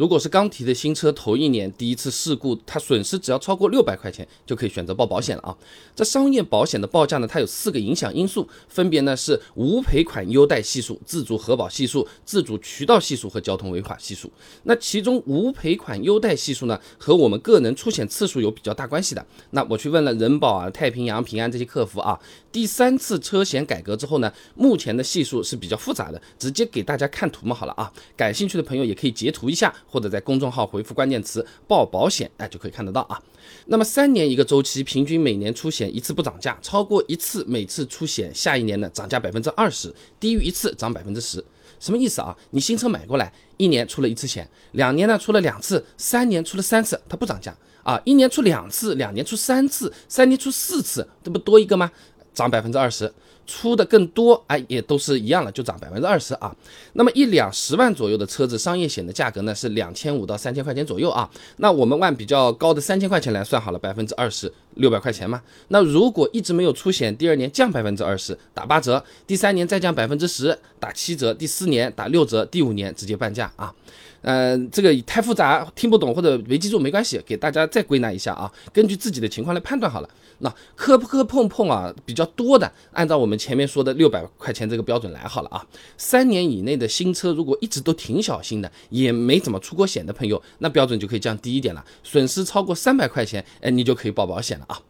[0.00, 5.54] 如果是刚提的新车，头一年第一次事故，它损失只要超过六百块钱，就可以选择报保险了啊。
[5.94, 14.32] 这商业保险的报价呢，它有四个影响因素，分别呢是无赔款优待系数、自主核保系数、自主渠道系数和交通违法系数。
[14.62, 19.26] 那其中无赔款优待系数呢，和我们个人出险次数有比较大关系的。
[19.50, 22.18] 那我去问了人保啊、太平洋、平安这些客服啊，
[22.50, 29.70] 第三次车险改革之后呢，目前的系数是比较复杂的，直接给大家看图嘛好了啊，感兴趣的朋友也可以截图一下。
[29.90, 33.20] 或者在公众号回复关键词“报保险”，哎，就可以看得到啊。
[33.66, 41.44] 那么三年一个周期，平均每年出险一次不涨价，超过一次每次出险，下一年呢涨价百分之二十，低于一次涨百分之十。
[41.80, 42.36] 什么意思啊？
[42.50, 48.00] 你新车买过来，一年出了一次险，两年呢出了两次，三年出了三次，它不涨价啊。
[48.04, 51.90] 一年出两次，两年出三次，三年出四次，这不多一个吗？
[52.32, 53.12] 涨百分之二十。
[53.46, 56.54] 出的更多，哎，也都是一样了，就涨百分之二十啊。
[56.92, 61.28] 那么一两十万左右的车子，商业险的价格呢是两千五到三千块钱左右啊。
[61.56, 65.42] 那我们按比较高的三千块钱来算好了，百分之二十，六百块钱嘛。
[65.68, 73.74] 那如果一直没有出险，第二年降百分之二十，打八折；第三年再降百分之十，打七折；第四年打六折；第五年直接半价啊。
[74.22, 80.08] 嗯，这个太复杂，听不懂或者没记住没关系，给大家再归纳一下啊，根据自己的情况来判断好了。
[80.42, 85.64] 那磕不磕碰碰啊，比较多的，按照我们前面说的六百块钱这个标准来好了啊。
[85.96, 94.80] 三年以内的新车，如果一直都挺小心的，也没怎么出过险的朋友，那标准就可以降低一点了，损失超过三百块钱，哎，你就可以报保险了啊。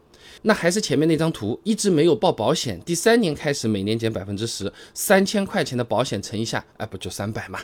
[0.43, 7.59] 那还是前面那张图，一直没有报保险，第三年开始每年减百分之十，三千块钱的保险乘一下，哎，不就三百嘛？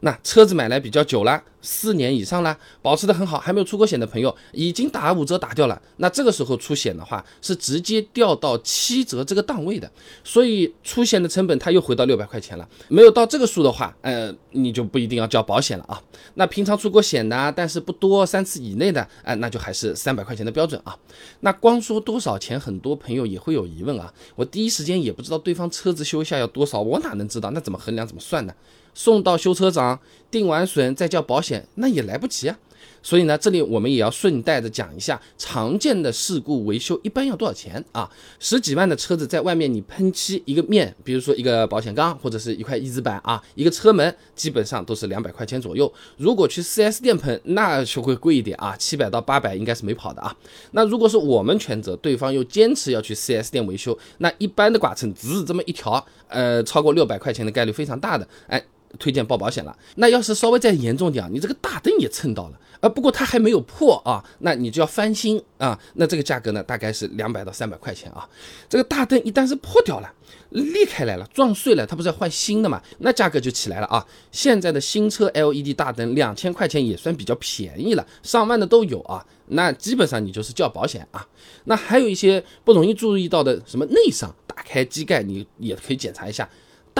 [0.00, 5.80] 那车子买来比较久了，四年以上了，保持的很好，还没有出过险的朋友，已经打五折打掉了。
[5.96, 9.90] 那这个时候出险的话，是直接掉到七折这个档位的，
[10.22, 12.68] 所以出险的成本它又回到六百块钱了。
[12.88, 16.00] 没有到这个数的话，呃，你就不一定要交保险了啊。
[16.34, 20.96] 那平常出过险的，但是不多，三次以内的，哎，那就还是三百块钱的标准啊。
[21.40, 24.12] 那光说多少钱，很多朋友也会有疑问啊。
[24.36, 27.50] 我第一时间也不知道对方车子修一下要多少，我哪能知道？
[27.50, 28.06] 那怎么衡量？
[28.06, 28.54] 怎么算呢？
[28.98, 32.58] 送到修车厂定完损再交保险，那也来不及啊。
[33.00, 38.10] 所以呢，这里我们也要顺带着讲一下常见的事故维修一般要多少钱啊？
[38.40, 45.90] 十几万的车子在外面你喷漆一个面，比如说一个保险杠或者是一块一字板啊，一个车门基本上都是两百块钱左右。
[46.16, 50.34] 如果去 4S 店喷，那就会贵一点啊，七百到八百应该是没跑的啊。
[50.72, 58.60] 那如果是我们全责，对方又坚持要去 4S 店维修，那一般的剐蹭只是这么一条，呃，超过六百块钱的概率非常大的，哎。
[58.98, 59.76] 推荐报保险了。
[59.96, 65.78] 那要是稍微再严重点，你这个大灯也蹭到了，啊，不过它还没有破啊，那你就要翻新啊。
[65.94, 68.28] 那这个价格呢，大概是两百到三百块钱啊。
[68.68, 70.12] 这个大灯一旦是破掉了，
[70.50, 72.82] 裂开来了，撞碎了，它不是要换新的嘛？
[72.98, 74.04] 那价格就起来了啊。
[74.32, 79.24] 现在的新车 LED 大灯两千块钱也算比较便宜了，上万的都有啊。
[79.50, 81.26] 那基本上你就是交保险啊。
[81.64, 86.48] 那还有一些不容易注意到的，什么内伤，打开机盖你也可以检查一下。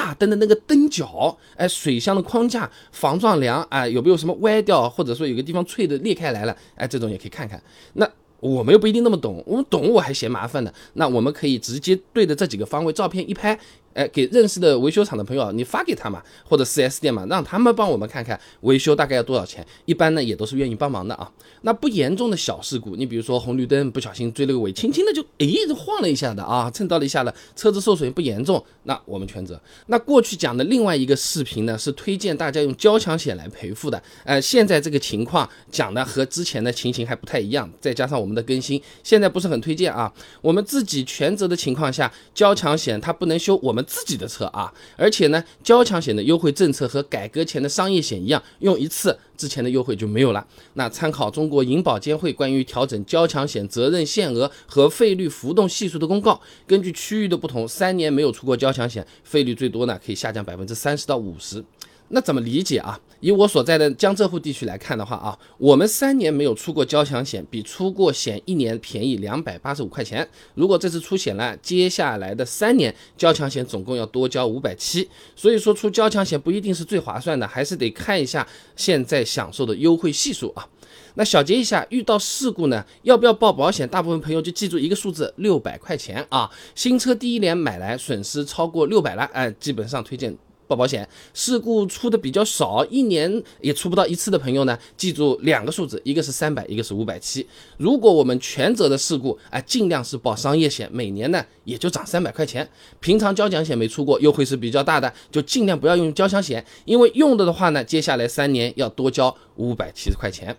[0.09, 7.63] 大灯的那个灯角，哎，水箱的框架、防撞梁，啊，有没有什么歪掉，或者说有个地方脆的裂开来了，哎，这种也可以看看。
[7.93, 8.09] 那
[8.41, 10.73] 我们又不一定那么懂，我们懂我还嫌麻烦呢。
[10.95, 13.59] 那我们可以直接对着这几个方位照片一拍。
[13.99, 19.67] 哎，给认识的维修厂的朋友，你发给他嘛，或者 4S 店嘛，让他们帮我们看看维修大概要多少钱。
[19.87, 21.29] 一般呢也都是愿意帮忙的啊。
[21.63, 29.61] 那不严重的小事故，你比如说红绿灯不小心追了个尾，轻轻的就哎就晃了一下的啊，蹭到了一下的，车子受损不严重，那我们全责。
[29.87, 34.01] 那过去讲的另外一个视频呢，是推荐大家用交强险来赔付的。
[34.23, 40.13] 呃，现在这个情况讲的和之前的情形还不太一样，再加上我们的更新，现在不是很推荐啊。
[40.41, 43.85] 我们自己全责的情况下，交强险它不能修我们。
[43.89, 50.47] 自己的车啊，而且呢，交强险的优惠政策和改革前的商业险一样，用一次之前的优惠就没有了。
[50.75, 61.65] 那参考中国银保监会关于调整交强险责任限额和费率浮动系数的公告，根据区域的不同，三年没有出过交强险，费率最多呢可以下降百分之三十到五十。
[62.11, 62.99] 那怎么理解啊？
[63.21, 70.27] 以我所在的江浙沪地区来看的话啊，我们三年没有出过交强险，比出过险一年便宜两百八十五块钱。
[70.55, 75.09] 如果这次出险了，接下来的三年交强险总共要多交五百七。
[75.35, 78.47] 所以说出交强险不一定是最划算的，还是得看一下
[78.77, 80.67] 现在享受的优惠系数啊。
[81.15, 83.87] 那小结一下，遇到事故呢，要不要报保险？
[83.89, 86.49] 大部分朋友就记住一个数字，六百块钱啊。
[86.77, 90.37] 新车第一年买来损失超过六百了，哎，基本上推荐。
[90.69, 91.09] 报保险。
[91.35, 97.45] 事故出的比较少，一年也出不到一次的朋友呢，记住两个数字，一个是三百，一个是五百七。
[97.79, 102.69] 如果我们全责的事故，哎，尽量是报商业险，每年呢也就涨三百块钱。
[103.01, 110.57] 平常交强险没出过，优惠是比较大的，就尽量不要用交强险，因为用的的话呢，接下来三年要多交五百七十块钱。